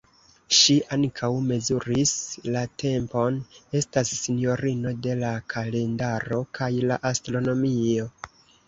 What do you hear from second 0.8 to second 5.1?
ankaŭ mezuris la tempon, estas Sinjorino